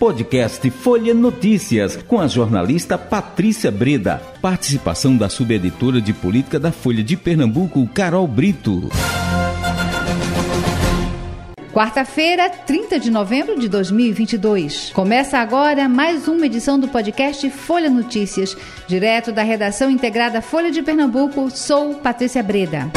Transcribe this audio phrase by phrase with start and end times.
[0.00, 4.18] Podcast Folha Notícias, com a jornalista Patrícia Breda.
[4.40, 8.88] Participação da subeditora de política da Folha de Pernambuco, Carol Brito.
[11.70, 14.90] Quarta-feira, 30 de novembro de 2022.
[14.94, 18.56] Começa agora mais uma edição do podcast Folha Notícias.
[18.88, 22.90] Direto da redação integrada Folha de Pernambuco, sou Patrícia Breda.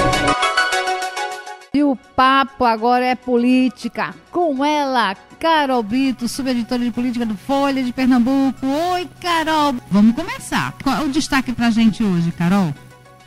[1.76, 4.14] E o papo agora é política.
[4.30, 8.64] Com ela, Carol Brito, subeditora de política do Folha de Pernambuco.
[8.94, 9.74] Oi, Carol.
[9.90, 10.76] Vamos começar.
[10.84, 12.72] Qual é o destaque pra gente hoje, Carol?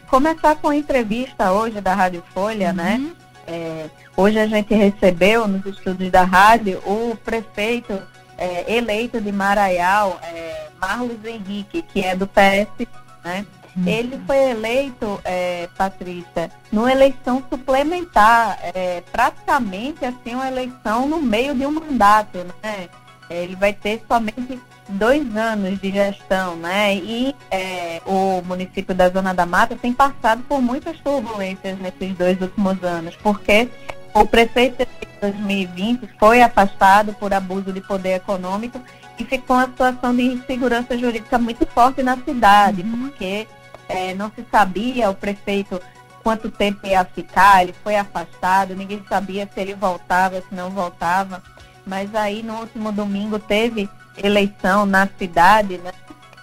[0.07, 2.95] Começar com a entrevista hoje da Rádio Folha, né?
[2.95, 3.07] uhum.
[3.07, 3.13] né?
[3.49, 8.01] É, hoje a gente recebeu nos estudos da rádio o prefeito
[8.39, 12.87] é, eleito de Maraial, é, Marlos Henrique, que é do PS,
[13.25, 13.45] né?
[13.85, 21.55] Ele foi eleito, é, Patrícia, numa eleição suplementar, é, praticamente assim uma eleição no meio
[21.55, 22.89] de um mandato, né?
[23.29, 26.95] Ele vai ter somente dois anos de gestão, né?
[26.95, 32.41] E é, o município da Zona da Mata tem passado por muitas turbulências nesses dois
[32.41, 33.69] últimos anos, porque
[34.15, 38.81] o prefeito de 2020 foi afastado por abuso de poder econômico
[39.19, 43.09] e ficou uma situação de insegurança jurídica muito forte na cidade, uhum.
[43.09, 43.47] porque
[43.89, 45.81] é, não se sabia o prefeito
[46.23, 51.43] quanto tempo ia ficar, ele foi afastado, ninguém sabia se ele voltava, se não voltava.
[51.87, 55.93] Mas aí no último domingo teve eleição na cidade, né?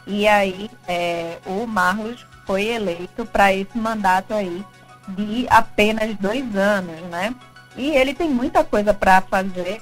[0.07, 4.63] E aí é, o Marlos foi eleito para esse mandato aí
[5.09, 7.35] de apenas dois anos, né?
[7.75, 9.81] E ele tem muita coisa para fazer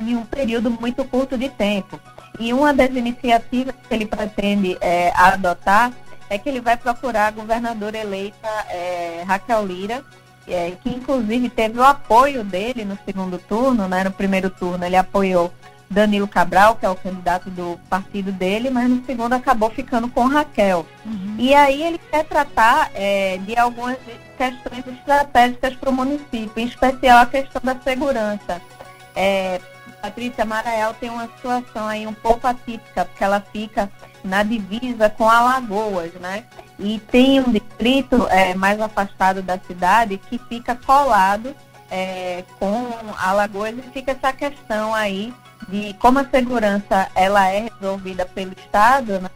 [0.00, 2.00] em um período muito curto de tempo.
[2.40, 5.92] E uma das iniciativas que ele pretende é, adotar
[6.30, 10.04] é que ele vai procurar a governadora eleita é, Raquel Lira,
[10.46, 14.04] é, que inclusive teve o apoio dele no segundo turno, né?
[14.04, 15.52] No primeiro turno ele apoiou
[15.90, 20.26] Danilo Cabral, que é o candidato do partido dele, mas no segundo acabou ficando com
[20.26, 20.86] Raquel.
[21.04, 21.36] Uhum.
[21.38, 23.96] E aí ele quer tratar é, de algumas
[24.36, 28.60] questões estratégicas para o município, em especial a questão da segurança.
[29.16, 29.60] É,
[30.00, 33.90] Patrícia Marael tem uma situação aí um pouco atípica, porque ela fica
[34.24, 36.44] na divisa com Alagoas, né?
[36.78, 41.54] E tem um distrito é, mais afastado da cidade que fica colado
[41.90, 42.86] é, com
[43.18, 45.34] Alagoas e fica essa questão aí
[45.68, 49.30] de como a segurança ela é resolvida pelo Estado, né?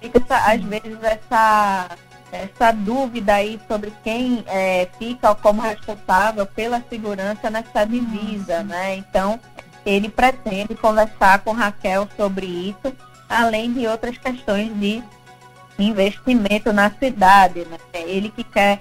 [0.00, 1.88] fica essa, às vezes essa,
[2.30, 8.96] essa dúvida aí sobre quem é, fica como responsável pela segurança nessa divisa, né?
[8.96, 9.40] Então,
[9.86, 12.92] ele pretende conversar com Raquel sobre isso,
[13.28, 15.02] além de outras questões de
[15.78, 17.64] investimento na cidade.
[17.64, 17.78] Né?
[17.94, 18.80] Ele que quer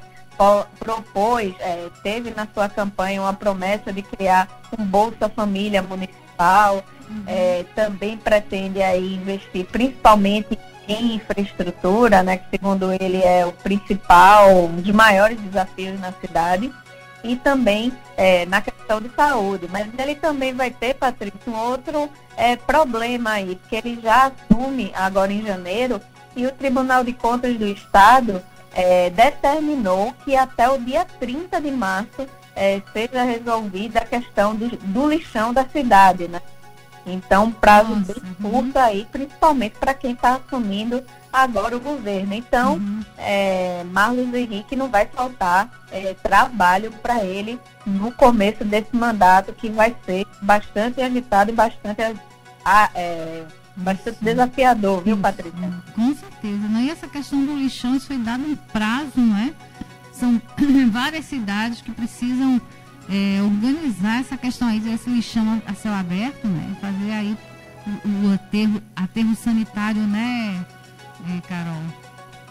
[0.80, 7.24] propôs, é, teve na sua campanha uma promessa de criar um Bolsa Família Municipal, uhum.
[7.28, 14.66] é, também pretende aí investir principalmente em infraestrutura, né, que segundo ele é o principal,
[14.66, 16.72] um dos maiores desafios na cidade
[17.32, 19.68] e também é, na questão de saúde.
[19.72, 24.92] Mas ele também vai ter, Patrícia, um outro é, problema aí, porque ele já assume
[24.96, 26.00] agora em janeiro
[26.36, 28.42] e o Tribunal de Contas do Estado
[28.74, 34.70] é, determinou que até o dia 30 de março é, seja resolvida a questão do,
[34.70, 36.42] do lixão da cidade, né?
[37.06, 38.52] Então, prazo Nossa, bem uhum.
[38.52, 42.34] curto aí, principalmente para quem está assumindo agora o governo.
[42.34, 43.02] Então, uhum.
[43.18, 49.70] é, Marlos Henrique não vai faltar é, trabalho para ele no começo desse mandato, que
[49.70, 52.02] vai ser bastante agitado e bastante,
[52.96, 53.44] é,
[53.76, 55.84] bastante desafiador, viu, Patrícia?
[55.94, 56.68] Com certeza.
[56.68, 56.84] Né?
[56.84, 59.54] E essa questão do lixão, isso foi dado um prazo, não é?
[60.12, 60.42] São
[60.92, 62.60] várias cidades que precisam
[63.10, 66.76] é, organizar essa questão aí desse lixão a céu aberto, né?
[66.96, 67.38] Fazer aí
[67.86, 70.66] o, o aterro, aterro sanitário, né,
[71.30, 71.82] é, Carol?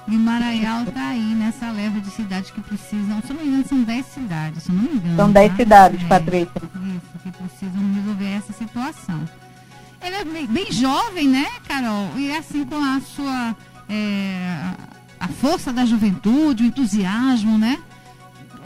[0.07, 3.83] E Maraial está aí nessa leva de cidades que precisam, se não me engano, são
[3.83, 5.17] 10 cidades, se não me engano.
[5.17, 5.57] São 10 tá?
[5.57, 6.63] cidades, é, Patrícia.
[6.63, 9.21] Isso, que precisam resolver essa situação.
[10.03, 12.11] Ele é bem, bem, jovem, né, Carol?
[12.17, 13.57] E é assim com a sua.
[13.89, 14.61] É,
[15.19, 17.79] a força da juventude, o entusiasmo, né?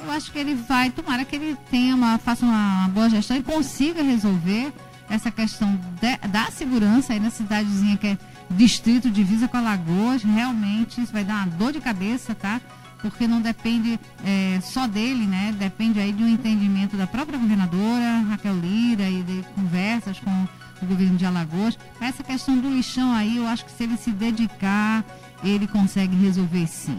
[0.05, 3.43] Eu acho que ele vai, tomara que ele tenha uma, faça uma boa gestão e
[3.43, 4.73] consiga resolver
[5.11, 8.19] essa questão de, da segurança aí na cidadezinha que é
[8.51, 12.61] distrito divisa com Alagoas, realmente isso vai dar uma dor de cabeça, tá?
[13.01, 15.55] Porque não depende é, só dele, né?
[15.57, 20.49] Depende aí de um entendimento da própria governadora, Raquel Lira, e de conversas com
[20.83, 21.79] o governo de Alagoas.
[22.01, 25.05] Essa questão do lixão aí, eu acho que se ele se dedicar,
[25.45, 26.99] ele consegue resolver sim.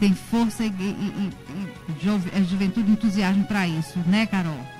[0.00, 4.79] Tem força e, e, e, e juventude e entusiasmo para isso, né, Carol?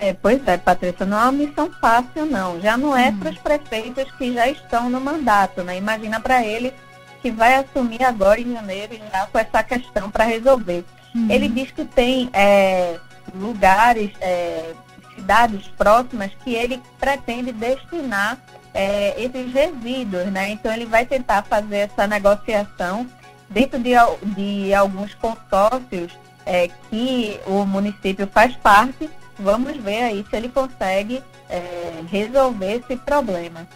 [0.00, 2.60] É, pois é, Patrícia, não é uma missão fácil, não.
[2.60, 3.18] Já não é hum.
[3.18, 5.76] para os prefeitos que já estão no mandato, né?
[5.76, 6.72] Imagina para ele
[7.20, 10.84] que vai assumir agora em janeiro já com essa questão para resolver.
[11.14, 11.26] Hum.
[11.28, 12.98] Ele diz que tem é,
[13.34, 14.72] lugares, é,
[15.14, 18.38] cidades próximas que ele pretende destinar
[18.72, 20.50] é, esses resíduos, né?
[20.50, 23.06] Então ele vai tentar fazer essa negociação
[23.50, 23.94] dentro de,
[24.36, 26.12] de alguns consórcios
[26.46, 32.96] é, que o município faz parte vamos ver aí se ele consegue é, resolver esse
[32.96, 33.66] problema.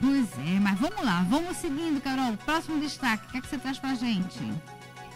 [0.00, 2.34] Pois é, mas vamos lá, vamos seguindo, Carol.
[2.44, 4.40] Próximo destaque, o que, é que você traz pra gente?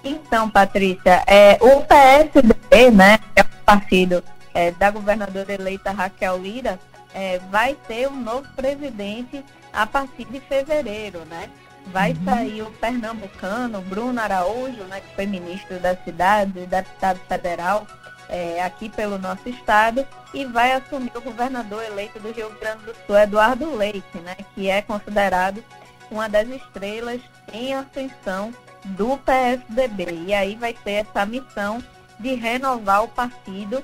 [0.05, 4.23] Então, Patrícia, é, o PSDB, né, é o partido
[4.53, 6.79] é, da governadora eleita Raquel Lira,
[7.15, 11.49] é, vai ter um novo presidente a partir de fevereiro, né?
[11.87, 12.25] Vai uhum.
[12.25, 17.87] sair o pernambucano Bruno Araújo, né, que foi ministro da cidade, deputado federal,
[18.29, 22.95] é, aqui pelo nosso estado e vai assumir o governador eleito do Rio Grande do
[23.07, 25.63] Sul, Eduardo Leite, né, que é considerado
[26.11, 27.21] uma das estrelas
[27.53, 28.53] em ascensão
[28.85, 30.25] do PSDB.
[30.27, 31.83] E aí vai ter essa missão
[32.19, 33.83] de renovar o partido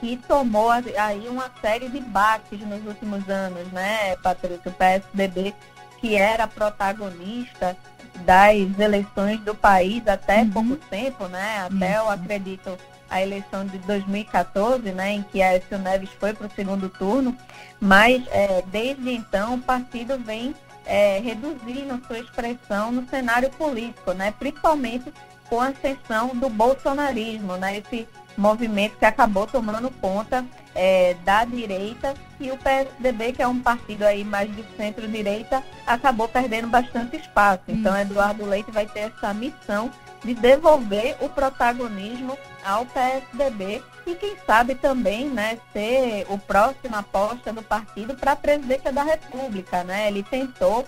[0.00, 4.70] que tomou aí uma série de baques nos últimos anos, né, Patrícia?
[4.70, 5.54] O PSDB
[6.00, 7.76] que era protagonista
[8.24, 10.50] das eleições do país até uhum.
[10.50, 11.66] pouco tempo, né?
[11.66, 11.98] Até Isso.
[11.98, 12.78] eu acredito
[13.10, 17.36] a eleição de 2014, né, em que Aécio Neves foi para o segundo turno,
[17.80, 24.32] mas é, desde então o partido vem é, reduzindo sua expressão no cenário político, né,
[24.38, 25.12] principalmente
[25.48, 28.06] com a ascensão do bolsonarismo, né, esse
[28.38, 30.44] movimento que acabou tomando conta
[30.74, 36.28] é, da direita e o PSDB, que é um partido aí mais de centro-direita, acabou
[36.28, 37.64] perdendo bastante espaço.
[37.66, 39.90] Então, Eduardo Leite vai ter essa missão
[40.24, 47.52] de devolver o protagonismo ao PSDB e quem sabe também, né, ser o próximo aposta
[47.52, 50.08] do partido para a presidência da República, né?
[50.08, 50.86] Ele tentou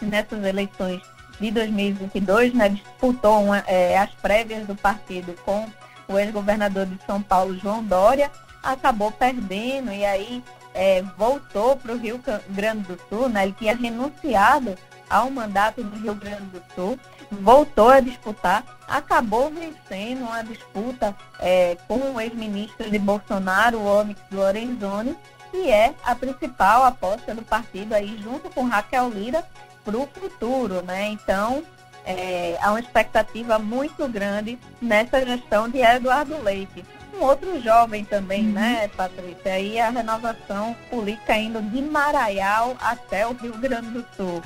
[0.00, 1.00] nessas eleições
[1.40, 5.68] de 2022, né, disputou uma, é, as prévias do partido com
[6.08, 8.30] o ex-governador de São Paulo, João Dória,
[8.62, 10.42] acabou perdendo e aí
[10.74, 13.44] é, voltou para o Rio Grande do Sul, né?
[13.44, 14.76] Ele tinha renunciado
[15.08, 16.98] ao mandato do Rio Grande do Sul
[17.30, 24.20] voltou a disputar, acabou vencendo uma disputa é, com o ex-ministro de Bolsonaro, o Onyx
[24.32, 25.16] Lorenzoni,
[25.52, 29.44] e é a principal aposta do partido aí, junto com Raquel Lira,
[29.84, 31.08] para o futuro, né?
[31.08, 31.62] Então,
[32.08, 36.84] é, há uma expectativa muito grande nessa gestão de Eduardo Leite
[37.18, 38.52] um outro jovem também, uhum.
[38.52, 39.52] né, Patrícia?
[39.52, 44.42] Aí a renovação política indo de Maraial até o Rio Grande do Sul.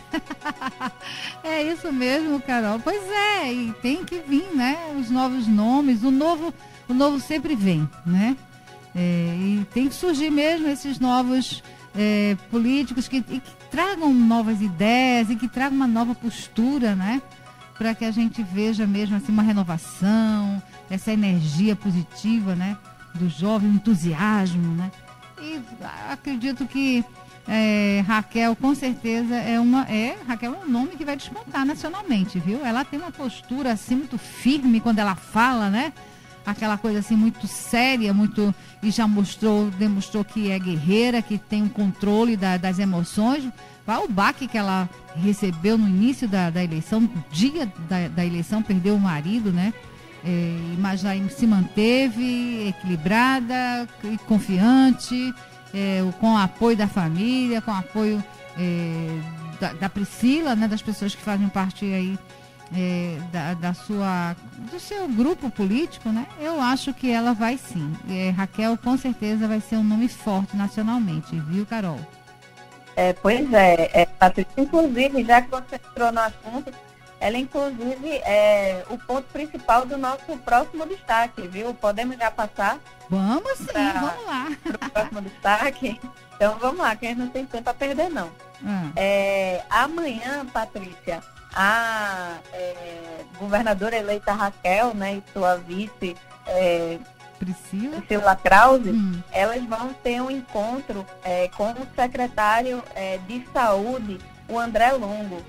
[1.45, 2.81] é isso mesmo, Carol.
[2.81, 4.79] Pois é, e tem que vir, né?
[4.99, 6.53] Os novos nomes, o novo,
[6.89, 8.37] o novo sempre vem, né?
[8.95, 11.63] É, e tem que surgir mesmo esses novos
[11.97, 17.21] é, políticos que, que tragam novas ideias e que tragam uma nova postura, né?
[17.77, 22.77] Para que a gente veja mesmo assim uma renovação, essa energia positiva, né?
[23.15, 24.91] Do jovem, entusiasmo, né?
[25.41, 25.61] E
[26.11, 27.05] acredito que
[27.49, 29.83] é, Raquel, com certeza, é uma.
[29.91, 32.65] É, Raquel é um nome que vai despontar nacionalmente, viu?
[32.65, 35.93] Ela tem uma postura assim muito firme quando ela fala, né?
[36.45, 38.55] Aquela coisa assim muito séria, muito.
[38.83, 43.49] E já mostrou, demonstrou que é guerreira, que tem um controle da, das emoções.
[43.85, 48.25] Qual o baque que ela recebeu no início da, da eleição, no dia da, da
[48.25, 49.73] eleição, perdeu o marido, né?
[50.25, 55.35] É, mas aí se manteve equilibrada e confiante,
[55.75, 58.23] é, com o apoio da família, com o apoio
[58.57, 59.19] é,
[59.61, 62.19] da, da, Priscila, né, das pessoas que fazem parte aí
[62.75, 64.35] é, da, da, sua,
[64.71, 66.27] do seu grupo político, né?
[66.41, 67.95] Eu acho que ela vai sim.
[68.09, 72.01] É, Raquel com certeza vai ser um nome forte nacionalmente, viu, Carol?
[72.97, 76.73] É, pois é, é Patrícia, inclusive, já que você entrou no assunto,
[77.23, 81.73] ela, inclusive, é o ponto principal do nosso próximo destaque, viu?
[81.73, 82.81] Podemos já passar?
[83.09, 84.49] Vamos sim, pra, vamos lá.
[84.65, 86.01] Para o próximo destaque?
[86.35, 88.27] Então vamos lá, que a gente não tem tempo a perder, não.
[88.61, 88.93] Hum.
[88.97, 91.23] É, amanhã, Patrícia,
[91.55, 96.17] a é, governadora eleita Raquel, né, e sua vice
[96.47, 96.99] é,
[97.39, 99.21] Priscila, Priscila Krause, hum.
[99.33, 104.19] elas vão ter um encontro é, com o secretário é, de saúde,
[104.49, 105.43] o André Longo.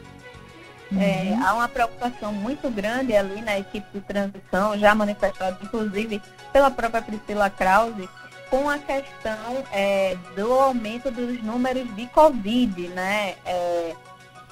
[0.91, 1.01] Uhum.
[1.01, 6.69] É, há uma preocupação muito grande ali na equipe de transição, já manifestada inclusive pela
[6.69, 8.09] própria Priscila Krause,
[8.49, 13.35] com a questão é, do aumento dos números de Covid, né?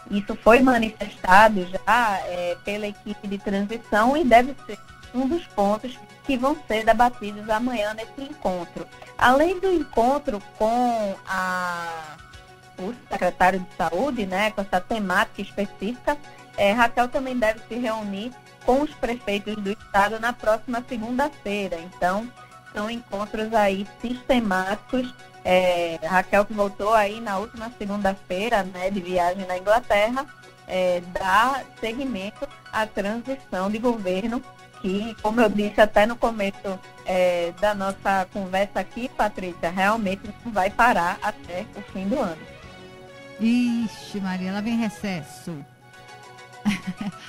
[0.09, 4.77] Isso foi manifestado já é, pela equipe de transição e deve ser
[5.13, 8.87] um dos pontos que que vão ser debatidos amanhã nesse encontro.
[9.17, 12.15] Além do encontro com a,
[12.79, 16.17] o secretário de saúde, né, com essa temática específica,
[16.57, 18.31] é, Raquel também deve se reunir
[18.65, 21.77] com os prefeitos do estado na próxima segunda-feira.
[21.81, 22.31] Então,
[22.73, 25.13] são encontros aí sistemáticos.
[25.43, 30.25] É, Raquel que voltou aí na última segunda-feira, né, de viagem na Inglaterra,
[30.67, 34.41] é, dá seguimento à transição de governo
[34.81, 40.51] que, como eu disse até no começo é, da nossa conversa aqui, Patrícia, realmente não
[40.51, 42.41] vai parar até o fim do ano.
[43.39, 45.53] Ixi, Maria, ela vem recesso.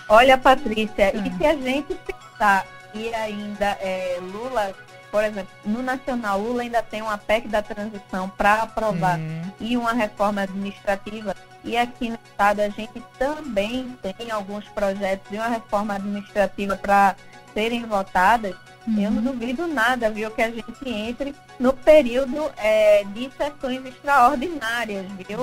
[0.09, 4.75] Olha, Patrícia, e se a gente pensar e ainda é, Lula,
[5.12, 9.42] por exemplo, no Nacional, Lula ainda tem uma PEC da transição para aprovar é.
[9.61, 11.37] e uma reforma administrativa.
[11.62, 17.14] E aqui no Estado a gente também tem alguns projetos de uma reforma administrativa para
[17.52, 18.57] serem votadas.
[18.88, 19.00] Uhum.
[19.00, 25.07] Eu não duvido nada, viu, que a gente entre no período é, de sessões extraordinárias,
[25.12, 25.38] viu,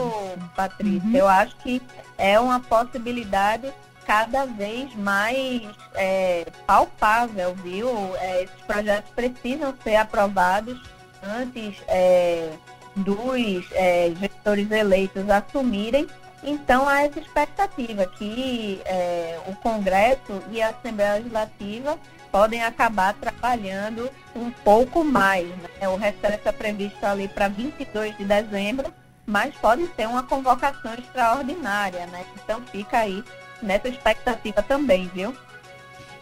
[0.55, 1.07] Patrícia?
[1.07, 1.15] Uhum.
[1.15, 1.79] Eu acho que
[2.17, 3.71] é uma possibilidade
[4.09, 5.61] cada vez mais
[5.93, 7.87] é, palpável, viu?
[8.15, 10.81] É, esses projetos precisam ser aprovados
[11.21, 12.49] antes é,
[12.95, 16.07] dos é, gestores eleitos assumirem.
[16.41, 21.95] Então, há essa expectativa que é, o Congresso e a Assembleia Legislativa
[22.31, 25.47] podem acabar trabalhando um pouco mais.
[25.47, 25.87] Né?
[25.87, 28.91] O recesso está previsto ali para 22 de dezembro,
[29.23, 32.25] mas pode ter uma convocação extraordinária, né?
[32.35, 33.23] Então fica aí
[33.61, 35.35] nessa expectativa também, viu?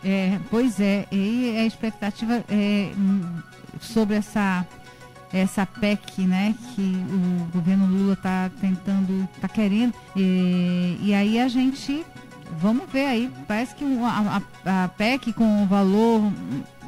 [0.03, 2.91] É, pois é, e a expectativa é,
[3.82, 4.65] sobre essa
[5.34, 11.50] essa PEC, né, que o governo Lula está tentando, está querendo, e, e, aí a
[11.50, 12.06] gente,
[12.60, 16.32] vamos ver aí, parece que a, a, a PEC com o valor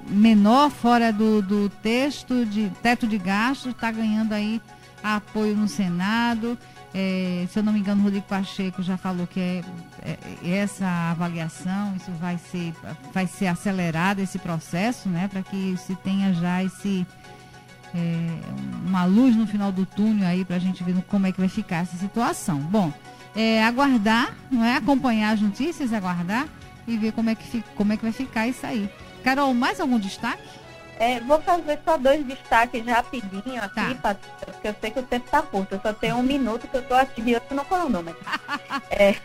[0.08, 4.62] menor fora do, do texto de teto de gastos está ganhando aí
[5.04, 6.58] apoio no Senado
[6.94, 9.64] é, se eu não me engano, o Rodrigo Pacheco já falou que é,
[10.02, 12.74] é, essa avaliação, isso vai ser,
[13.14, 17.06] vai ser acelerado esse processo, né, para que se tenha já esse
[17.94, 18.28] é,
[18.86, 21.50] uma luz no final do túnel aí para a gente ver como é que vai
[21.50, 22.60] ficar essa situação.
[22.60, 22.92] Bom,
[23.36, 24.76] é, aguardar, não é?
[24.76, 26.48] Acompanhar as notícias, aguardar
[26.88, 28.90] e ver como é que, fica, como é que vai ficar isso aí.
[29.24, 30.42] Carol, mais algum destaque?
[31.00, 34.18] É, vou fazer só dois destaques rapidinho aqui, tá.
[34.46, 35.76] porque eu sei que o tempo está curto.
[35.76, 38.22] Eu só tenho um minuto que eu estou aqui de outro no cronômetro.
[38.92, 39.16] é,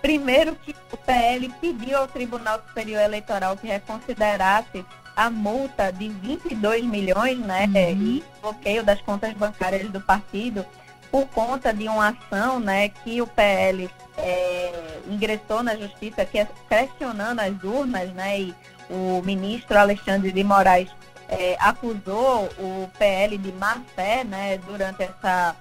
[0.00, 4.84] primeiro que o PL pediu ao Tribunal Superior Eleitoral que reconsiderasse
[5.16, 7.74] a multa de 22 milhões, né, uhum.
[7.74, 10.64] e bloqueio das contas bancárias do partido
[11.10, 16.46] por conta de uma ação, né, que o PL é, ingressou na justiça, que é
[16.68, 18.54] questionando as urnas, né, e
[18.88, 20.90] o ministro Alexandre de Moraes
[21.28, 25.54] é, acusou o PL de má fé né, durante essa,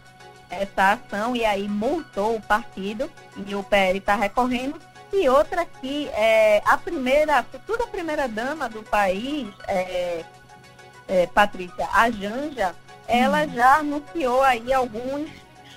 [0.49, 3.11] essa ação e aí multou o partido
[3.45, 4.79] e o PL está recorrendo.
[5.11, 10.23] E outra que é, a primeira, a futura primeira-dama do país, é,
[11.07, 12.75] é, Patrícia, a Janja,
[13.07, 13.49] ela hum.
[13.53, 15.29] já anunciou aí alguns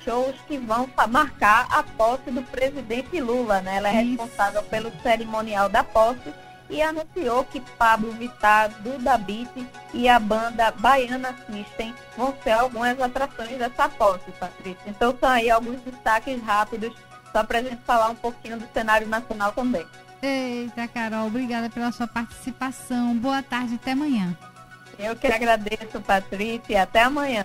[0.04, 3.76] shows que vão marcar a posse do presidente Lula, né?
[3.76, 4.23] Ela é Isso.
[4.23, 6.33] responsável pelo cerimonial da posse
[6.71, 9.50] e anunciou que Pablo Vittar, Duda Beat
[9.93, 14.83] e a banda Baiana System vão ser algumas atrações dessa posse, Patrícia.
[14.87, 16.95] Então são aí alguns destaques rápidos,
[17.33, 19.87] só para a gente falar um pouquinho do cenário nacional também.
[20.23, 23.17] Eita, Carol, obrigada pela sua participação.
[23.17, 24.37] Boa tarde, até amanhã.
[24.99, 27.45] Eu que agradeço, Patrícia, e até amanhã.